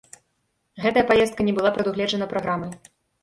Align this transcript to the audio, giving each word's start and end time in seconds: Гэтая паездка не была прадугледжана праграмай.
Гэтая 0.85 1.03
паездка 1.11 1.45
не 1.49 1.53
была 1.57 1.73
прадугледжана 1.77 2.29
праграмай. 2.35 2.73